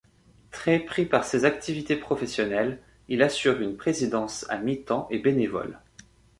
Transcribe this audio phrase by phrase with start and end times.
[0.49, 5.77] Très pris par ses activités professionnelles, il assure une présidence à mi-temps et bénévole.